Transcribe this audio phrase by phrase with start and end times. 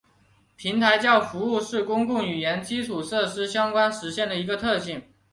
[0.55, 5.03] 平台叫用服务是公共语言基础设施相关实现的一个特性。